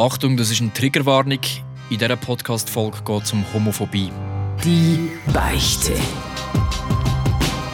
[0.00, 1.40] Achtung, das ist eine Triggerwarnung.
[1.90, 4.10] In dieser Podcast-Folge geht es um Homophobie.
[4.64, 5.92] Die Beichte.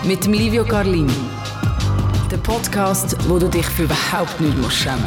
[0.02, 1.08] Mit dem Livio Carlin.
[2.28, 5.04] Der Podcast, wo du dich für überhaupt nicht musst schämen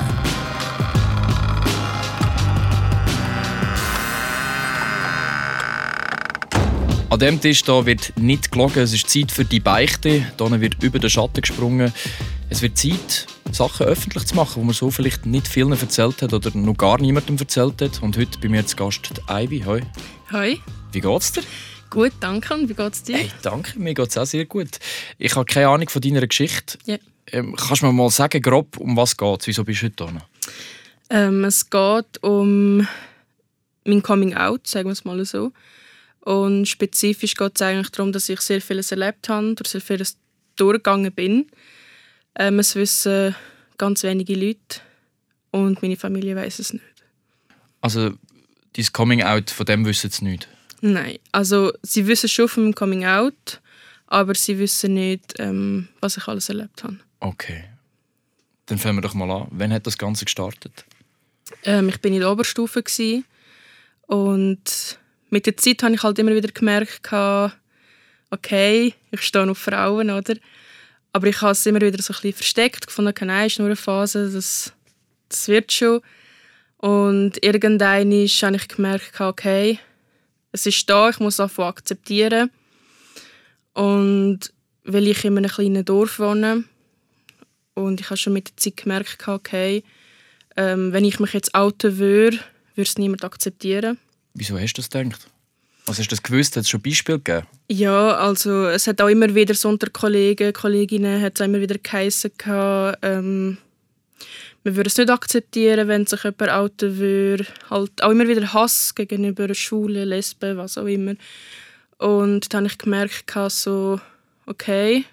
[7.10, 10.26] An diesem Tisch hier wird nicht gelogen, es ist Zeit für die Beichte.
[10.38, 11.92] Hier wird über den Schatten gesprungen.
[12.52, 16.34] Es wird Zeit, Sachen öffentlich zu machen, die man so vielleicht nicht vielen erzählt hat
[16.34, 18.02] oder noch gar niemandem erzählt hat.
[18.02, 19.62] Und heute bei mir zu Gast die Ivy.
[19.66, 19.82] Hoi.
[20.32, 20.58] Hoi.
[20.92, 21.44] Wie geht's dir?
[21.92, 22.56] Gut, danke.
[22.56, 23.18] Und wie geht's dir?
[23.18, 24.80] Hey, danke, mir geht's auch sehr gut.
[25.20, 26.80] Ich habe keine Ahnung von deiner Geschichte.
[26.86, 26.98] Ja.
[27.32, 30.22] Ähm, kannst du mir mal sagen, grob, um was geht Wieso bist du heute hier?
[31.12, 32.88] Ähm, es geht um
[33.86, 35.52] mein Coming Out, sagen wir es mal so.
[36.22, 40.18] Und spezifisch geht es eigentlich darum, dass ich sehr vieles erlebt habe, durch sehr vieles
[40.56, 41.45] durchgegangen bin.
[42.36, 43.36] Ähm, es wissen
[43.78, 44.82] ganz wenige Leute
[45.52, 46.84] und meine Familie weiß es nicht.
[47.82, 48.14] Also,
[48.74, 50.48] dein Coming Out, von dem wissen sie nicht?
[50.81, 53.62] Nein, also sie wissen schon von meinem Coming Out,
[54.08, 56.98] aber sie wissen nicht, ähm, was ich alles erlebt habe.
[57.20, 57.66] Okay.
[58.66, 59.48] Dann fangen wir doch mal an.
[59.52, 60.86] Wann hat das Ganze gestartet?
[61.64, 63.25] Ähm, ich bin in der Oberstufe gewesen,
[64.09, 64.98] und
[65.30, 67.14] mit der Zeit habe ich halt immer wieder gemerkt,
[68.31, 70.34] okay, ich stehe auf Frauen, oder?
[71.20, 73.67] Aber ich habe es immer wieder so ein bisschen versteckt, gefunden, okay, nein, ist nur
[73.67, 74.72] eine Phase, das,
[75.28, 76.00] das wird schon.
[76.78, 79.80] Und irgendwann habe ich gemerkt, okay,
[80.53, 82.50] es ist da, ich muss es einfach akzeptieren.
[83.73, 84.53] Und
[84.86, 86.64] weil ich in einem kleinen Dorf wohne
[87.73, 89.84] und ich habe schon mit der Zeit gemerkt, okay,
[90.56, 92.38] ähm, wenn ich mich jetzt outen würde,
[92.75, 93.97] würde es niemand akzeptieren.
[94.36, 95.30] Wieso hast du das gedacht?
[95.90, 96.56] Also hast du das gewusst?
[96.56, 97.48] Hat es schon Beispiele gegeben?
[97.68, 101.80] Ja, also es hat auch immer wieder so unter Kollegen, Kolleginnen hat es immer wieder
[101.80, 102.31] geheissen,
[103.02, 103.58] ähm,
[104.64, 107.48] man würde es nicht akzeptieren, wenn sich jemand outen würde.
[107.72, 111.16] Halt auch immer wieder Hass gegenüber Schwulen, Lesben, was auch immer.
[111.98, 114.00] Und dann habe ich gemerkt, so,
[114.46, 115.06] okay,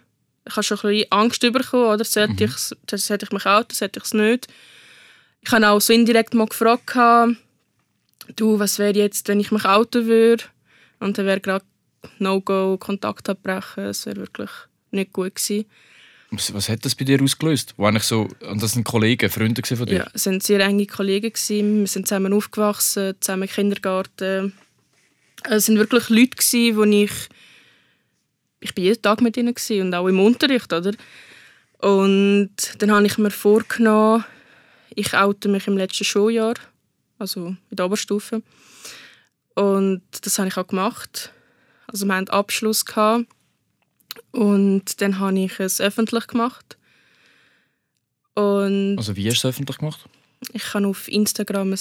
[0.46, 2.04] ich habe schon ein bisschen Angst bekommen, oder?
[2.04, 2.52] Sollte, mhm.
[2.52, 4.48] ich, sollte ich mich outen, sollte ich es nicht?
[5.40, 6.96] Ich habe auch so indirekt mal gefragt,
[8.34, 10.44] du, was wäre jetzt, wenn ich mich outen würde?
[11.00, 11.64] Und dann wäre gerade
[12.18, 13.84] No-Go, Kontakt abbrechen.
[13.84, 14.50] Das wäre wirklich
[14.90, 15.66] nicht gut gewesen.
[16.30, 17.74] Was, hat das bei dir ausgelöst?
[17.76, 19.98] Wo eigentlich so, und das sind Kollegen, Freunde von dir?
[19.98, 21.32] Ja, es waren sehr enge Kollegen.
[21.32, 21.80] Gewesen.
[21.80, 24.52] Wir sind zusammen aufgewachsen, zusammen im Kindergarten.
[25.44, 27.12] Es waren wirklich Leute, gewesen, die ich...
[28.58, 30.92] Ich war jeden Tag mit ihnen gewesen, und auch im Unterricht, oder?
[31.78, 34.24] Und dann habe ich mir vorgenommen,
[34.94, 36.54] ich oute mich im letzten Schuljahr,
[37.18, 38.42] also in der Oberstufe.
[39.56, 41.32] Und das habe ich auch gemacht.
[41.86, 43.26] Also wir hatten Abschluss gehabt.
[44.32, 46.76] und dann habe ich es öffentlich gemacht.
[48.34, 50.04] Und also wie hast du es öffentlich gemacht?
[50.52, 51.78] Ich habe auf Instagram ein,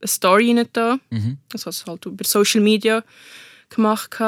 [0.00, 0.98] eine Story da.
[1.10, 1.38] Mhm.
[1.50, 3.04] Das habe ich halt über Social Media
[3.68, 4.18] gemacht.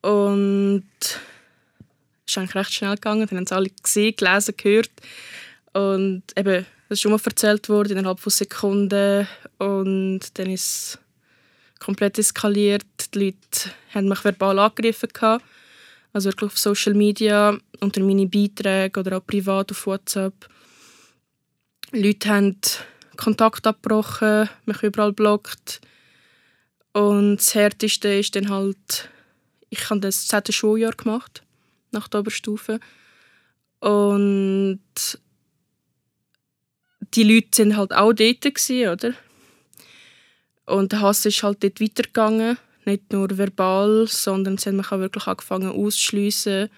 [0.00, 1.18] Und es
[2.26, 3.26] ist eigentlich recht schnell gegangen.
[3.28, 4.90] Dann haben es alle gesehen, gelesen, gehört.
[5.74, 9.28] Und eben, das ist schon mal erzählt worden innerhalb von Sekunden.
[9.58, 10.98] Und dann ist es
[11.82, 12.84] komplett eskaliert.
[13.14, 15.08] Die Leute haben mich verbal angegriffen.
[16.12, 20.48] Also wirklich auf Social Media, unter meine Beiträge oder auch privat auf WhatsApp.
[21.90, 22.56] Leute haben
[23.16, 25.80] Kontakt abgebrochen, mich überall blockt.
[26.92, 29.08] Und das Härteste ist dann halt,
[29.70, 31.42] ich habe das zehnte Schuljahr gemacht,
[31.90, 32.78] nach der Oberstufe.
[33.80, 34.80] Und
[37.14, 39.14] die Leute sind halt auch dort, gewesen, oder?
[40.72, 42.56] Und der Hass ist halt dort weitergegangen.
[42.86, 46.70] Nicht nur verbal, sondern sie haben mich auch wirklich angefangen auszuschliessen.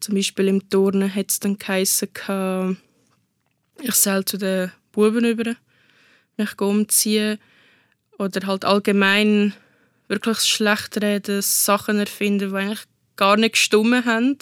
[0.00, 2.08] Zum Beispiel im Turnen hat es dann geheissen,
[3.80, 5.54] ich soll zu den Buben über
[6.36, 7.38] mich umziehen.
[8.18, 9.54] Oder halt allgemein
[10.08, 14.36] wirklich schlecht reden, Sachen erfinden, die eigentlich gar nicht gestummen haben.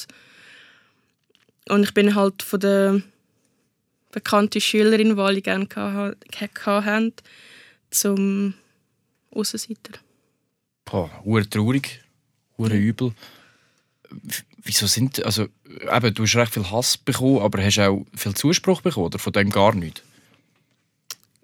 [1.69, 3.03] Und ich bin halt von der
[4.11, 7.13] bekannten Schülerin, die alle gerne hatten,
[7.91, 8.55] zum
[9.37, 9.99] Aussenseiter.
[10.85, 11.11] Boah,
[11.51, 12.03] traurig,
[12.57, 12.71] mhm.
[12.71, 13.13] übel.
[14.63, 15.49] Wieso sind, also
[15.93, 19.33] eben, du hast recht viel Hass bekommen, aber hast auch viel Zuspruch bekommen oder von
[19.33, 20.03] dem gar nicht?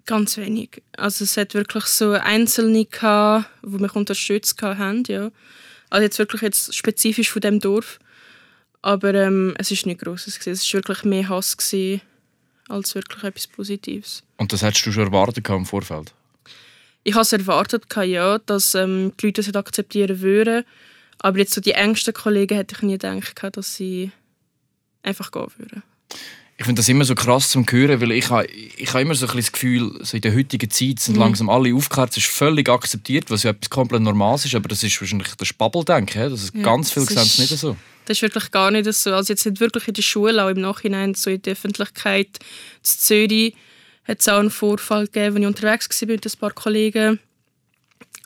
[0.05, 0.81] Ganz wenig.
[0.97, 5.31] Also es hat wirklich so Einzelne gehabt, die mich unterstützt haben, ja.
[5.89, 7.99] Also jetzt wirklich jetzt spezifisch von dem Dorf.
[8.81, 10.45] Aber ähm, es ist nicht Grosses.
[10.45, 12.01] Es war wirklich mehr Hass gewesen,
[12.67, 14.23] als wirklich etwas Positives.
[14.37, 16.13] Und das hättest du schon erwartet im Vorfeld?
[17.03, 20.63] Ich habe erwartet, ja, dass ähm, die Leute das akzeptieren würden.
[21.19, 24.11] Aber jetzt so die engsten Kollegen hätte ich nie gedacht, dass sie
[25.03, 25.83] einfach gehen würden.
[26.57, 29.27] Ich finde das immer so krass zum Hören, weil ich habe ich ha immer so
[29.27, 31.21] ein das Gefühl, so in der heutigen Zeit sind mhm.
[31.21, 34.83] langsam alle aufgeklärt, es ist völlig akzeptiert, was ja etwas komplett Normales ist, aber das
[34.83, 36.29] ist wahrscheinlich das Babbeldenken.
[36.29, 37.75] Das ist ja, ganz viel sehen es nicht so.
[38.05, 39.13] Das ist wirklich gar nicht so.
[39.13, 42.27] Also jetzt nicht wirklich in der Schule, auch im Nachhinein so in der Öffentlichkeit.
[42.37, 43.55] In Zürich
[44.05, 47.19] hat es auch einen Vorfall gegeben, als ich unterwegs war mit ein paar Kollegen.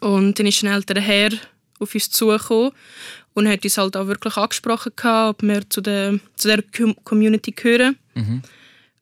[0.02, 1.32] Und dann ist ein älterer Herr
[1.80, 2.72] auf uns zugekommen
[3.34, 6.64] und hat uns halt auch wirklich angesprochen, ob wir zu der, zu der
[7.04, 7.98] Community gehören.
[8.16, 8.42] Mhm.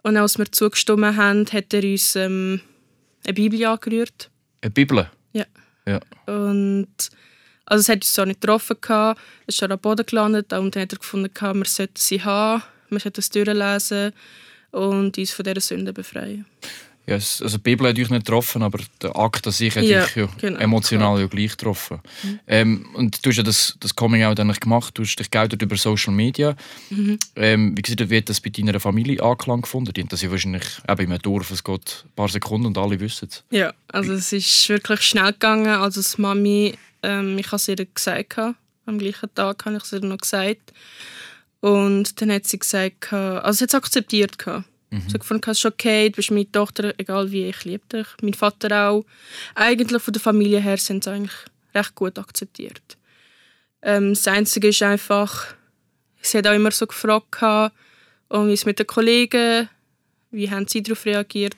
[0.03, 2.61] Und als wir zugestimmt haben, hat er uns ähm,
[3.25, 4.29] eine Bibel angerührt.
[4.61, 5.09] Eine Bibel?
[5.33, 5.45] Ja.
[5.87, 5.99] ja.
[6.27, 7.09] Und
[7.65, 8.77] also es hat uns so nicht getroffen,
[9.47, 12.61] es ist schon am Boden gelandet und dann hat er gefunden, wir sollten sie haben,
[12.89, 14.13] wir sollten es durchlesen
[14.75, 16.45] und uns von dieser Sünde befreien.
[17.07, 20.03] Ja, also die Bibel hat euch nicht getroffen, aber der Akt an sich hat ja,
[20.03, 21.99] euch ja genau, emotional ja gleich getroffen.
[22.23, 22.39] Mhm.
[22.47, 26.13] Ähm, und du hast ja das, das Coming-out gemacht, du hast dich geoutet über Social
[26.13, 26.55] Media.
[26.89, 27.19] Mhm.
[27.35, 29.93] Ähm, wie gesagt, hat das bei deiner Familie Anklang gefunden?
[29.93, 32.99] Die haben das ja wahrscheinlich eben einem Dorf, es geht ein paar Sekunden und alle
[32.99, 33.43] wissen es.
[33.51, 35.67] Ja, also es ist wirklich schnell gegangen.
[35.67, 36.73] Also die Mami,
[37.03, 38.35] ähm, ich habe es ihr gesagt,
[38.87, 40.73] am gleichen Tag habe ich es ihr noch gesagt.
[41.65, 44.37] Und dann hat sie gesagt, also sie hat es akzeptiert.
[44.37, 44.67] Gehabt.
[44.91, 45.09] Mhm.
[45.09, 48.05] So gefunden, es ist okay, du bist meine Tochter, egal wie, ich liebe dich.
[48.21, 49.03] Mein Vater auch.
[49.55, 51.35] Eigentlich von der Familie her sind sie eigentlich
[51.73, 52.97] recht gut akzeptiert.
[53.81, 55.55] Ähm, das Einzige ist einfach,
[56.21, 57.41] sie hat auch immer so gefragt,
[58.27, 59.67] und wie es mit den Kollegen,
[60.29, 61.55] wie haben sie darauf reagiert.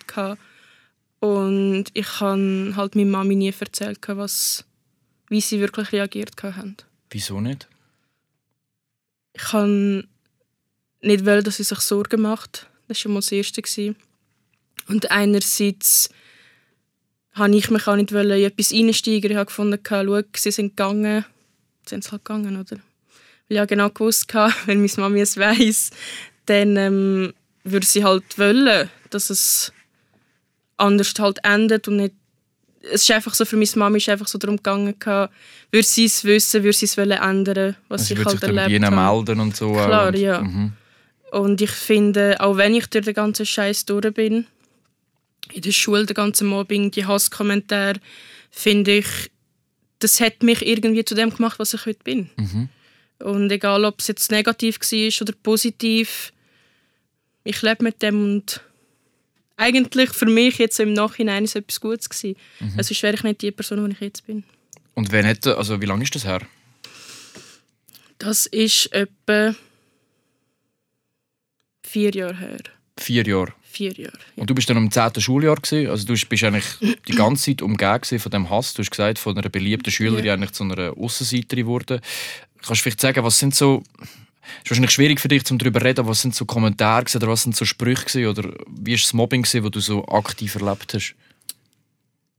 [1.19, 4.63] Und ich habe halt meiner Mami nie erzählt, was,
[5.27, 6.77] wie sie wirklich reagiert haben.
[7.09, 7.67] Wieso nicht?
[9.37, 10.07] Ich kann
[11.01, 12.67] nicht wollen, dass sie sich Sorgen macht.
[12.87, 13.95] Das war schon mal das Erste.
[14.87, 16.09] Und einerseits
[17.33, 19.29] habe ich mich auch nicht in etwas einsteigen.
[19.29, 21.23] Ich habe gefunden, schau, sie sind gegangen.
[21.87, 22.77] Sind sie halt gegangen, oder?
[23.47, 24.33] Weil ich genau gewusst,
[24.65, 25.91] wenn meine Mami es weiss,
[26.47, 27.33] dann ähm,
[27.63, 29.71] würde sie halt wollen, dass es
[30.77, 32.15] anders halt endet und nicht
[32.91, 36.23] es ist einfach so, für meine Mami ist einfach so darum gegangen, würde sie es
[36.23, 38.95] wissen, würde sie es ändern, was also ich halt erlebt habe.
[38.95, 39.71] melden und so.
[39.71, 40.41] Klar, und, ja.
[40.41, 40.73] Mhm.
[41.31, 44.45] Und ich finde, auch wenn ich durch den ganzen Scheiß durch bin,
[45.53, 47.99] in der Schule, der ganze Mobbing, die Hasskommentare,
[48.49, 49.07] finde ich,
[49.99, 52.29] das hat mich irgendwie zu dem gemacht, was ich heute bin.
[52.37, 52.69] Mhm.
[53.19, 56.31] Und egal, ob es jetzt negativ war oder positiv,
[57.43, 58.61] ich lebe mit dem und
[59.57, 62.37] eigentlich für mich jetzt im Nachhinein ist etwas Gutes gewesen.
[62.59, 62.73] Mhm.
[62.77, 64.43] Also wäre ich nicht die Person, die ich jetzt bin.
[64.93, 66.41] Und wenn hätte, also wie lange ist das her?
[68.19, 69.53] Das ist etwa
[71.87, 72.59] Vier Jahre her.
[72.99, 73.53] Vier Jahre?
[73.61, 74.19] Vier Jahre.
[74.35, 74.41] Ja.
[74.41, 75.21] Und du bist dann im 10.
[75.21, 75.89] Schuljahr gewesen.
[75.89, 76.65] Also du bist eigentlich
[77.07, 78.73] die ganze Zeit umgeben von dem Hass.
[78.73, 80.33] Du hast gesagt, von einer beliebten Schülerin ja.
[80.33, 82.01] eigentlich zu einer Außenseiterin geworden.
[82.57, 83.83] Kannst du vielleicht sagen, was sind so
[84.63, 87.43] ist wahrscheinlich schwierig für dich, um darüber zu reden, was sind so Kommentare oder was
[87.43, 91.15] sind so Sprüche oder wie ist das Mobbing das du so aktiv erlebt hast?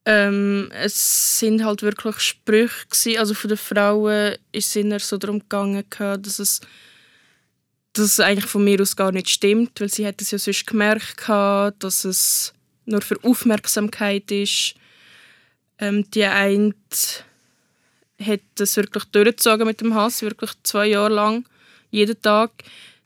[0.05, 3.19] Ähm, es sind halt wirklich Sprüche gewesen.
[3.19, 6.61] also von den Frauen ist es so darum gegangen, dass es
[7.93, 10.67] dass es eigentlich von mir aus gar nicht stimmt, weil sie hat es ja sonst
[10.67, 14.75] gemerkt, dass es nur für Aufmerksamkeit ist.
[15.79, 16.75] Ähm, die eine
[18.21, 21.45] hat es wirklich durchgezogen mit dem Hass, wirklich zwei Jahre lang,
[21.91, 22.51] jeden Tag.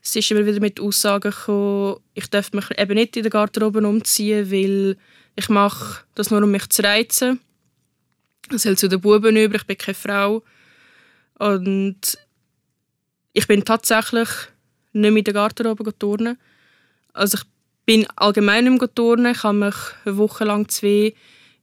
[0.01, 3.87] Sie ist immer wieder mit Aussagen gekommen, ich darf mich eben nicht in der Garderobe
[3.87, 4.97] umziehen, weil
[5.35, 7.39] ich mache das nur, um mich zu reizen.
[8.49, 10.43] Das hält zu den Buben über, ich bin keine Frau.
[11.39, 12.17] Und
[13.31, 14.29] ich bin tatsächlich
[14.91, 16.37] nicht mehr in der Garderobe turnen.
[17.13, 17.43] Also ich
[17.85, 19.31] bin allgemein im turnen.
[19.33, 21.13] Ich habe mich eine Woche lang zwei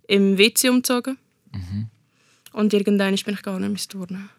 [0.08, 1.18] im WC umgezogen.
[1.52, 1.88] Mhm.
[2.52, 4.30] Und irgendwann bin ich gar nicht mehr turnen.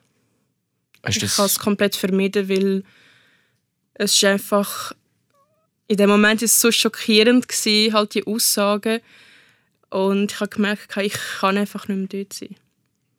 [1.03, 2.83] Hast ich habe es komplett vermieden, weil
[3.95, 4.93] es ist einfach
[5.87, 9.01] in dem Moment ist es so schockierend gewesen, halt die Aussagen
[9.89, 12.55] und ich habe gemerkt, ich kann einfach nicht mehr dort sein.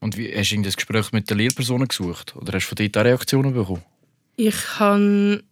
[0.00, 3.04] Und wie, hast du das Gespräch mit den Lehrpersonen gesucht oder hast du von dort
[3.04, 3.84] Reaktionen bekommen?
[4.36, 5.44] Ich habe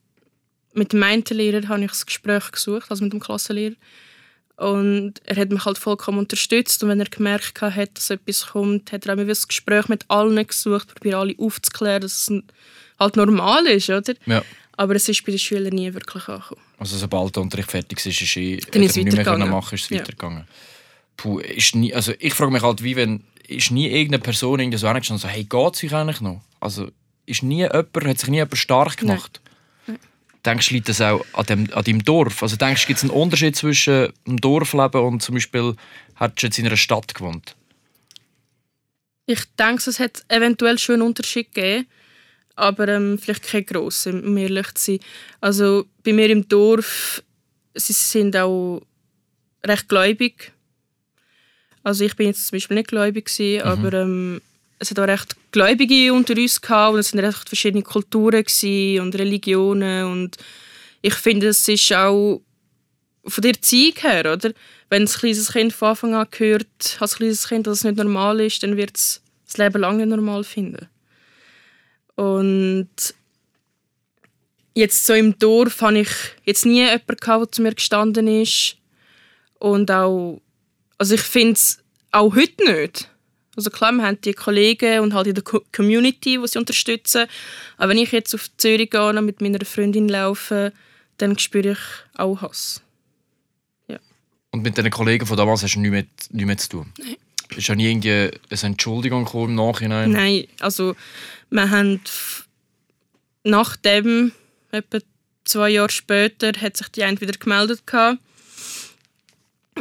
[0.73, 3.75] mit dem einen Lehrer habe ich das Gespräch gesucht, also mit dem Klassenlehrer.
[4.61, 6.83] Und er hat mich halt vollkommen unterstützt.
[6.83, 10.47] Und wenn er gemerkt hat, dass etwas kommt, hat er auch das Gespräch mit allen
[10.47, 12.43] gesucht, probiert alle aufzuklären, dass es
[12.99, 14.13] halt normal ist, oder?
[14.27, 14.43] Ja.
[14.77, 16.61] Aber es ist bei den Schülern nie wirklich angekommen.
[16.79, 19.85] Also sobald der Unterricht fertig ist, ist eh, Dann ist es nicht mehr machen, ist
[19.85, 20.01] es ja.
[20.01, 20.47] weitergegangen.
[21.17, 24.79] Puh, ist nie, also ich frage mich halt, wie wenn ist nie irgendeine Person irgendwie
[24.79, 26.43] so angestanden so, hey, geht es euch eigentlich noch?
[26.61, 26.89] Also
[27.25, 29.41] ist nie jemand, hat sich nie jemand stark gemacht?
[29.43, 29.50] Nein.
[30.45, 32.43] Denkst du, liegt das auch an, dem, an deinem Dorf?
[32.43, 35.77] Also denkst du, gibt es einen Unterschied zwischen dem Dorfleben und zum Beispiel,
[36.17, 37.57] hättest du jetzt in einer Stadt gewohnt?
[39.27, 41.87] Ich denke, es hat eventuell schon einen Unterschied gegeben,
[42.57, 45.01] aber ähm, vielleicht kein grosser, um ehrlich zu sein.
[45.41, 47.23] Also bei mir im Dorf
[47.75, 48.83] sie sind auch
[49.65, 50.53] recht gläubig.
[51.83, 53.71] Also ich bin jetzt zum Beispiel nicht gläubig gewesen, mhm.
[53.71, 54.43] aber ähm,
[54.81, 58.45] es hat auch recht Gläubige unter uns gehabt und es sind recht verschiedene Kulturen
[59.01, 60.37] und Religionen und
[61.03, 62.43] ich finde, es ist auch
[63.25, 64.53] von der Zeit her, oder?
[64.89, 68.41] Wenn ein kleines Kind von Anfang an hört, als kleines Kind, dass es nicht normal
[68.41, 70.89] ist, dann wird es das Leben lang nicht normal finden.
[72.17, 72.89] Und
[74.75, 76.11] jetzt so im Dorf habe ich
[76.45, 78.77] jetzt nie jemanden gehabt, der zu mir gestanden ist.
[79.59, 80.41] Und auch,
[80.99, 81.79] also ich finde es
[82.11, 83.11] auch heute nicht.
[83.57, 87.27] Also klar, wir haben die Kollegen und halt in der Community, die sie unterstützen.
[87.77, 90.73] Aber wenn ich jetzt auf Zürich gehe und mit meiner Freundin laufe,
[91.19, 91.79] dann spüre ich
[92.17, 92.81] auch Hass.
[93.89, 93.99] Ja.
[94.53, 96.93] Und mit den Kollegen von damals hast du nichts mehr, nichts mehr zu tun?
[96.99, 97.17] Nein.
[97.57, 100.13] Ist ja nie eine Entschuldigung im Nachhinein?
[100.13, 100.95] Nein, also
[101.51, 102.01] wir haben
[103.43, 104.31] nach dem
[104.71, 104.99] etwa
[105.45, 107.83] zwei Jahre später hat sich die eine wieder gemeldet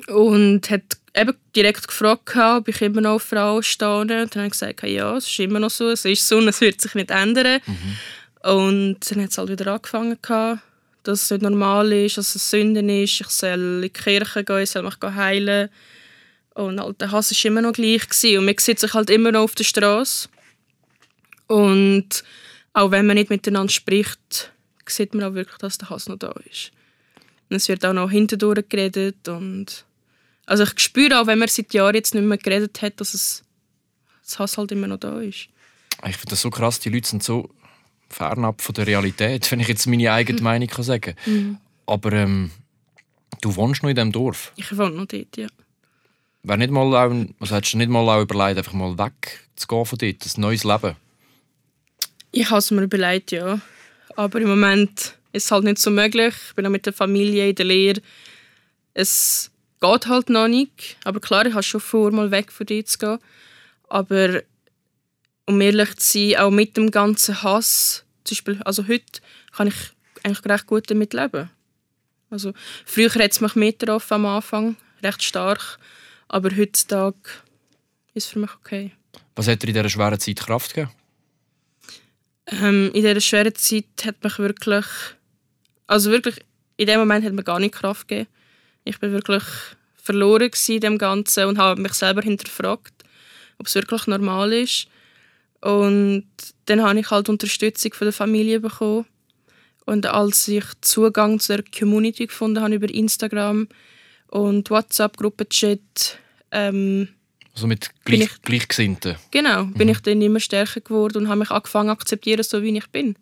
[0.08, 4.00] und hat eben direkt gefragt, ob ich immer noch auf Frau stehe.
[4.00, 6.48] Und dann habe ich gesagt, ja, es ist immer noch so, es ist so und
[6.48, 7.62] es wird sich nicht ändern.
[7.66, 8.52] Mhm.
[8.52, 10.18] Und dann hat es halt wieder angefangen,
[11.04, 14.64] dass es nicht normal ist, dass es Sünde ist, ich soll in die Kirche gehen,
[14.64, 15.70] ich soll mich heilen.
[16.54, 18.08] Und halt, der Hass war immer noch gleich.
[18.08, 18.40] Gewesen.
[18.40, 20.28] Und man sieht sich halt immer noch auf der Straße.
[21.48, 22.24] Und
[22.74, 24.52] auch wenn man nicht miteinander spricht,
[24.86, 26.72] sieht man auch wirklich, dass der Hass noch da ist.
[27.50, 29.28] Und es wird auch noch hinterdurch geredet.
[29.28, 29.86] Und
[30.50, 33.44] also ich spüre auch, wenn man seit Jahren jetzt nicht mehr geredet hat, dass es,
[34.24, 35.48] das Hass halt immer noch da ist.
[36.08, 37.50] Ich finde das so krass, die Leute sind so
[38.10, 40.44] fernab von der Realität, wenn ich jetzt meine eigene mhm.
[40.44, 41.34] Meinung kann sagen kann.
[41.34, 41.58] Mhm.
[41.86, 42.52] Aber ähm,
[43.42, 44.52] du wohnst noch in diesem Dorf?
[44.56, 45.48] Ich wohne noch dort, ja.
[46.42, 49.98] Wäre nicht mal auch, also hättest du nicht mal auch überlegt, einfach mal wegzugehen von
[50.00, 50.96] dort, ein neues Leben?
[52.32, 53.62] Ich habe es mir überlegt, ja.
[54.16, 56.34] Aber im Moment ist es halt nicht so möglich.
[56.50, 58.02] Ich bin auch mit der Familie in der Lehre.
[58.96, 59.52] Es
[59.82, 60.98] geht halt noch nicht.
[61.04, 63.20] Aber klar, ich habe schon vor, mal weg von dort zu gehen.
[63.88, 64.42] Aber
[65.46, 69.22] um ehrlich zu sein, auch mit dem ganzen Hass, zum Beispiel, also heute
[69.52, 69.76] kann ich
[70.24, 71.50] eigentlich recht gut damit leben.
[72.30, 72.54] Also,
[72.86, 75.80] früher hat es mich mehr getroffen am Anfang, recht stark.
[76.28, 77.18] Aber heutzutage
[78.14, 78.92] ist es für mich okay.
[79.36, 80.92] Was hat dir in dieser schweren Zeit Kraft gegeben?
[82.48, 84.86] Ähm, in dieser schweren Zeit hat mich wirklich,
[85.88, 86.36] also wirklich,
[86.78, 88.30] in dem Moment hat mir gar nicht Kraft gegeben.
[88.84, 89.44] Ich bin wirklich
[90.10, 92.94] verloren in dem Ganzen und habe mich selber hinterfragt,
[93.60, 94.88] ob es wirklich normal ist.
[95.62, 96.26] Und
[96.66, 99.06] dann habe ich halt Unterstützung von der Familie bekommen.
[99.86, 103.68] Und als ich Zugang zu der Community gefunden habe über Instagram
[104.28, 106.18] und WhatsApp-Gruppenchat,
[106.52, 107.10] ähm,
[107.54, 109.16] also mit gleich, ich, Gleichgesinnten?
[109.32, 109.94] Genau, bin mhm.
[109.94, 113.16] ich dann immer stärker geworden und habe mich angefangen zu akzeptieren, so wie ich bin.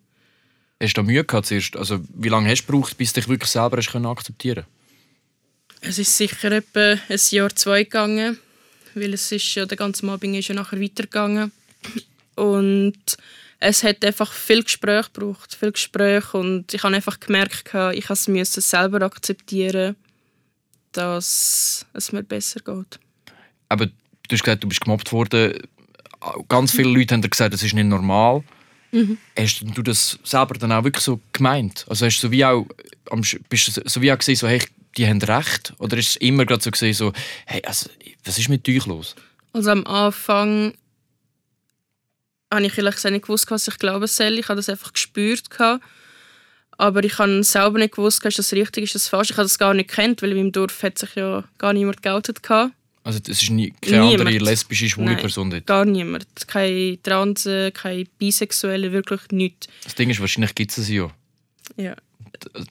[0.80, 1.76] Hast du da Mühe gehabt zuerst?
[1.76, 4.64] Also wie lange hast du gebraucht, bis du dich wirklich selber hast akzeptieren
[5.80, 8.38] Es ist sicher etwa ein Jahr, zwei gegangen,
[8.94, 11.52] weil es ist ja, der ganze Mobbing ist ja nachher weitergegangen.
[12.34, 12.98] Und
[13.60, 18.24] es hat einfach viel Gespräch gebraucht, viel Gespräch und ich habe einfach gemerkt, ich es
[18.70, 19.96] selber akzeptieren,
[20.92, 23.00] dass es mir besser geht.
[23.68, 23.92] Aber du
[24.30, 25.54] hast gesagt, du bist gemobbt worden.
[26.48, 28.42] Ganz viele Leute haben gesagt, das ist nicht normal.
[28.90, 29.18] Mhm.
[29.38, 31.84] Hast du das selber dann auch wirklich so gemeint?
[31.88, 32.66] Also hast du so wie auch,
[33.48, 34.62] bist du so wie auch gesehen, so, hey,
[34.98, 35.72] die haben recht?
[35.78, 37.12] Oder ist es immer gerade so gesehen, so,
[37.46, 37.88] hey, also,
[38.24, 39.14] was ist mit euch los?
[39.52, 40.74] Also am Anfang
[42.52, 44.38] habe ich ehrlich gesagt nicht gewusst, was ich glauben soll.
[44.38, 45.46] Ich habe das einfach gespürt.
[46.80, 49.30] Aber ich habe selber nicht gewusst, ist das richtig, ist das falsch.
[49.30, 52.02] Ich habe das gar nicht kennt, weil in meinem Dorf hat sich ja gar niemand
[52.02, 52.38] geoutet.
[53.04, 54.28] Also es ist nie, keine niemand.
[54.28, 55.66] andere lesbische, schwule Nein, Person dort?
[55.66, 56.26] gar niemand.
[56.46, 59.66] Keine Trans, keine Bisexuelle, wirklich nichts.
[59.84, 61.10] Das Ding ist, wahrscheinlich gibt es ja.
[61.76, 61.96] Ja.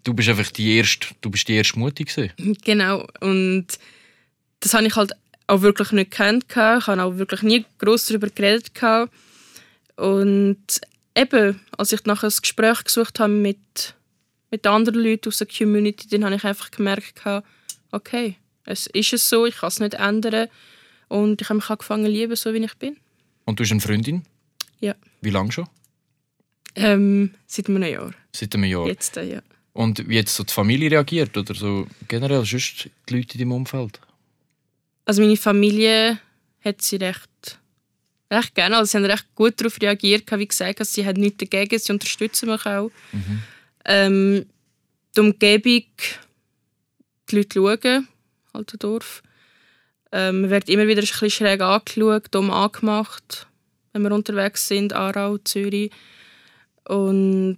[0.03, 2.13] Du bist einfach die erste, du bist die erste Mutig
[2.63, 3.07] Genau.
[3.21, 3.67] Und
[4.59, 5.11] das habe ich halt
[5.47, 6.45] auch wirklich nicht gekannt.
[6.49, 8.71] Ich habe auch wirklich nie groß darüber geredet.
[9.95, 10.57] Und
[11.15, 13.95] eben, als ich nachher ein Gespräch gesucht habe mit,
[14.51, 17.21] mit anderen Leuten aus der Community, dann habe ich einfach gemerkt,
[17.91, 18.35] okay,
[18.65, 20.49] es ist es so, ich kann es nicht ändern.
[21.07, 22.97] Und ich habe mich angefangen lieben, so wie ich bin.
[23.45, 24.23] Und du hast eine Freundin?
[24.81, 24.93] Ja.
[25.21, 25.67] Wie lange schon?
[26.77, 28.13] Ähm, seit einem Jahr.
[28.31, 28.88] Seit einem Jahr?
[28.88, 29.41] Jetzt, ja.
[29.74, 31.38] Und wie hat so die Familie reagiert?
[31.38, 34.00] Oder so generell sonst die Leute in deinem Umfeld?
[35.05, 36.19] Also meine Familie
[36.63, 37.60] hat sie recht
[38.31, 38.77] recht gerne.
[38.77, 40.31] Also sie haben recht gut darauf reagiert.
[40.31, 42.91] Wie gesagt, also sie haben nichts dagegen, sie unterstützen mich auch.
[43.12, 43.43] Mhm.
[43.86, 44.46] Ähm,
[45.15, 45.84] die Umgebung,
[47.29, 48.07] die Leute schauen,
[48.53, 49.24] im Dorf.
[50.12, 53.48] Ähm, man wird immer wieder ein bisschen schräg angeschaut, dumm angemacht,
[53.93, 55.91] wenn wir unterwegs sind, Aarau, Zürich.
[56.88, 57.58] Und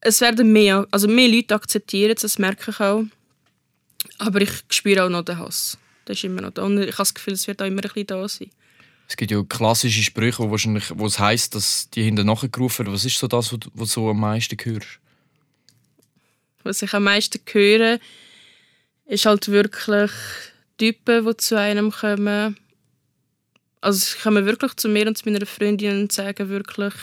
[0.00, 3.04] es werden mehr, also mehr Leute akzeptieren das merke ich auch.
[4.18, 5.78] Aber ich spüre auch noch den Hass.
[6.06, 6.62] Das ist immer noch da.
[6.62, 8.50] Und ich habe das Gefühl, es wird auch immer ein bisschen da sein.
[9.06, 12.94] Es gibt ja klassische Sprüche, wo, wahrscheinlich, wo es heisst, dass die hinten nachgerufen werden.
[12.94, 15.00] Was ist so das, was du so am meisten hörst?
[16.62, 17.98] Was ich am meisten höre,
[19.06, 20.10] ist halt wirklich
[20.78, 22.56] Typen, die zu einem kommen.
[23.80, 26.94] Also sie kommen wirklich zu mir und zu meiner Freundin und sagen wirklich,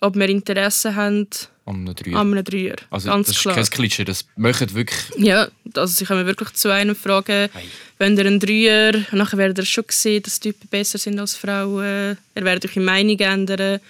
[0.00, 1.28] ob wir Interesse haben
[1.66, 2.16] an einem Dreier.
[2.16, 2.76] An einem Dreier.
[2.90, 3.56] Also Ganz das klar.
[3.56, 5.00] ist kein Klischee, das möchten wirklich...
[5.16, 7.68] Ja, also sie kommen wirklich zu einem fragen, Hey.
[7.98, 11.36] wenn ihr einen Dreier, und nachher werdet ihr schon sehen, dass Typen besser sind als
[11.36, 13.80] Frauen, ihr werdet eure Meinung ändern.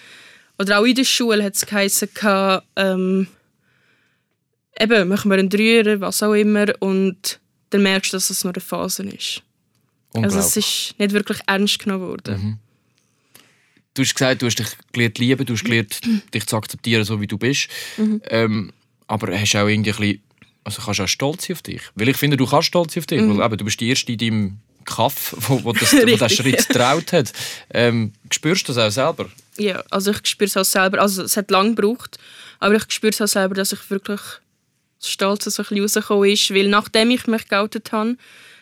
[0.56, 2.08] Oder auch in der Schule hat es geheißen,
[2.76, 3.26] ähm,
[4.78, 8.52] eben, machen wir einen Dreier, was auch immer, und dann merkst du, dass es nur
[8.52, 9.42] eine Phase ist.
[10.12, 12.60] Also es ist nicht wirklich ernst genommen worden.
[13.94, 16.00] Du hast gesagt, du hast dich gelernt lieben, du hast gelernt,
[16.34, 17.68] dich zu akzeptieren, so wie du bist.
[18.28, 18.72] Ähm,
[19.06, 20.22] aber hast auch irgendwie ein bisschen,
[20.64, 21.82] also kannst auch stolz sein auf dich.
[21.94, 24.12] Weil ich finde, du kannst stolz sein auf dich, weil eben, du bist die Erste
[24.12, 27.32] in deinem Kaff, wo, wo, das, wo den Schritt getraut hat.
[27.72, 29.30] Ähm, spürst du das auch selber?
[29.56, 31.00] Ja, also ich spüre es auch selber.
[31.00, 32.18] Also es hat lange gebraucht,
[32.58, 34.20] aber ich spüre es auch selber, dass ich wirklich
[35.00, 38.16] stolz so ein bisschen rausgekommen ist, weil nachdem ich mich geoutet habe,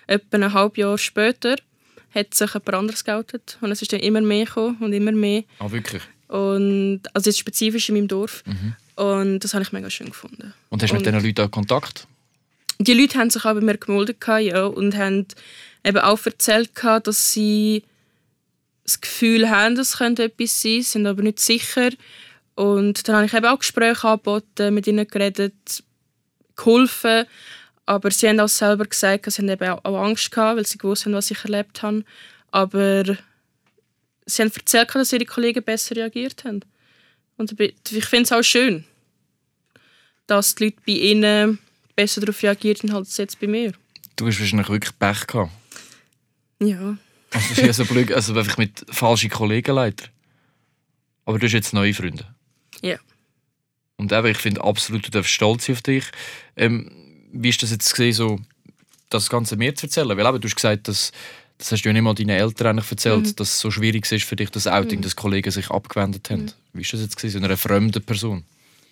[0.07, 1.57] etwa ein halbes Jahr später,
[2.14, 5.45] hat sich jemand anderes geoutet und es ist dann immer mehr gekommen und immer mehr.
[5.59, 6.02] Ah, wirklich?
[6.28, 8.42] Und, also jetzt spezifisch in meinem Dorf.
[8.97, 10.54] Und das habe ich mega schön gefunden.
[10.71, 12.07] Und hast du mit diesen Leuten auch Kontakt?
[12.78, 15.26] Die Leute haben sich auch bei mir gemeldet ja, und haben
[15.85, 17.85] eben auch erzählt, dass sie
[18.85, 21.90] das Gefühl haben, es könnte etwas sein, sind aber nicht sicher.
[22.54, 25.85] Und dann habe ich eben auch Gespräche angeboten, mit ihnen geredet,
[26.57, 27.26] geholfen.
[27.87, 31.05] Aber sie haben auch selber gesagt, sie haben eben auch Angst gehabt, weil sie gewusst
[31.05, 32.05] haben, was ich erlebt habe.
[32.51, 33.05] Aber
[34.27, 36.61] sie haben erzählt, dass ihre Kollegen besser reagiert haben.
[37.37, 38.85] Und ich finde es auch schön,
[40.27, 41.59] dass die Leute bei ihnen
[41.97, 43.73] besser darauf reagiert haben als jetzt bei mir.
[44.17, 45.51] Du hast wahrscheinlich wirklich Pech gehabt.
[46.61, 46.97] Ja.
[47.33, 50.05] Also, das ist ja so blöd, also einfach mit falschen Kollegen leider.
[51.25, 52.27] Aber du hast jetzt neue Freunde.
[52.83, 52.99] Ja.
[53.97, 56.05] Und eben, ich finde absolut, du darfst stolz auf dich.
[56.57, 56.90] Ähm,
[57.33, 58.38] wie ist das jetzt gesehen, so
[59.11, 60.09] das Ganze mir zu erzählen?
[60.09, 61.12] Weil eben, du hast gesagt, dass,
[61.59, 64.25] das hast du ja nicht mal deinen Eltern eigentlich erzählt, dass es so schwierig ist
[64.25, 66.51] für dich, das Outing, dass Kollegen sich abgewendet haben.
[66.73, 68.45] Wie ist das jetzt gesehen, so einer fremden Person?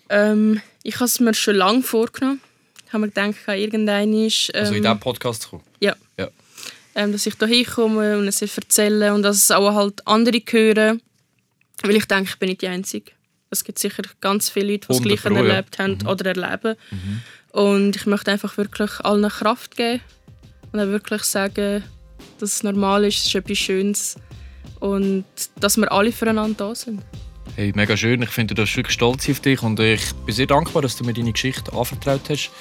[0.09, 2.41] Ähm, ich habe es mir schon lange vorgenommen.
[2.85, 5.63] Ich habe mir gedacht, irgendein ist, ähm, Also in diesem Podcast kommen?
[5.79, 6.27] ja, Ja.
[6.95, 11.01] ähm, dass ich da hinkomme und es erzähle und dass es auch halt andere hören.
[11.83, 13.11] Weil ich denke, ich bin nicht die Einzige.
[13.49, 16.75] Es gibt sicher ganz viele Leute, die das 100 Gleiche erlebt haben oder erleben.
[17.51, 20.01] Und ich möchte einfach wirklich allen Kraft geben
[20.71, 21.83] und auch wirklich sagen,
[22.39, 24.15] dass es normal ist, es ist etwas Schönes
[24.79, 25.25] und
[25.59, 27.01] dass wir alle füreinander da sind.
[27.55, 28.21] Hey, mega schön.
[28.21, 31.03] Ich finde, du bist wirklich stolz auf dich und ich bin sehr dankbar, dass du
[31.03, 32.51] mir deine Geschichte anvertraut hast.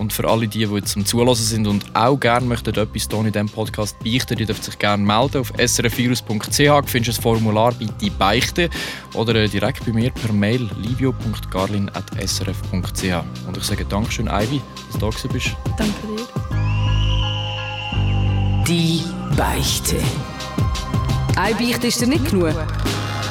[0.00, 3.18] Und für alle, die, die jetzt zum Zulassen sind und auch gerne möchten etwas hier
[3.18, 5.42] in diesem Podcast beichten, die dürfen sich gerne melden.
[5.42, 8.70] Auf srfvirus.ch findest du ein Formular bei «Die Beichte»
[9.12, 13.46] oder äh, direkt bei mir per Mail livio.garlin.srf.ch.
[13.46, 15.54] Und ich sage Dankeschön, Ivy, dass du da gewesen bist.
[15.76, 16.26] Danke dir.
[18.66, 19.04] Die
[19.36, 19.96] Beichte.
[21.36, 22.54] Eine Beichte ist dir nicht genug.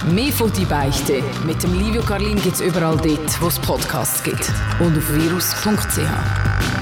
[0.08, 4.24] Mehr von «Die Beichte» mit dem Livio Carlin gibt es überall dort, wo es Podcasts
[4.24, 4.50] gibt.
[4.80, 6.79] Und auf virus.ch.